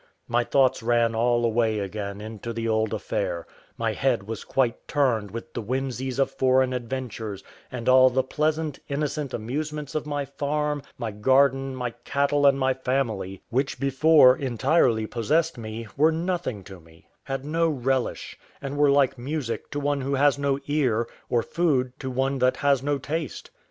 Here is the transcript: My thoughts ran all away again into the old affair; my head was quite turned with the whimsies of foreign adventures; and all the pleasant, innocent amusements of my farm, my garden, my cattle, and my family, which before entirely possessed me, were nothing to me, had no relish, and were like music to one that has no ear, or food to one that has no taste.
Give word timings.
My 0.27 0.43
thoughts 0.43 0.81
ran 0.81 1.13
all 1.13 1.45
away 1.45 1.77
again 1.77 2.21
into 2.21 2.53
the 2.53 2.67
old 2.67 2.91
affair; 2.91 3.45
my 3.77 3.93
head 3.93 4.23
was 4.23 4.43
quite 4.43 4.87
turned 4.87 5.29
with 5.29 5.53
the 5.53 5.61
whimsies 5.61 6.17
of 6.17 6.31
foreign 6.31 6.73
adventures; 6.73 7.43
and 7.71 7.87
all 7.87 8.09
the 8.09 8.23
pleasant, 8.23 8.79
innocent 8.89 9.31
amusements 9.31 9.93
of 9.93 10.07
my 10.07 10.25
farm, 10.25 10.81
my 10.97 11.11
garden, 11.11 11.75
my 11.75 11.91
cattle, 12.03 12.47
and 12.47 12.57
my 12.57 12.73
family, 12.73 13.43
which 13.51 13.79
before 13.79 14.35
entirely 14.35 15.05
possessed 15.05 15.55
me, 15.59 15.85
were 15.95 16.11
nothing 16.11 16.63
to 16.63 16.79
me, 16.79 17.05
had 17.25 17.45
no 17.45 17.69
relish, 17.69 18.39
and 18.59 18.77
were 18.77 18.89
like 18.89 19.19
music 19.19 19.69
to 19.69 19.79
one 19.79 19.99
that 20.13 20.17
has 20.17 20.39
no 20.39 20.57
ear, 20.65 21.07
or 21.29 21.43
food 21.43 21.93
to 21.99 22.09
one 22.09 22.39
that 22.39 22.57
has 22.57 22.81
no 22.81 22.97
taste. 22.97 23.51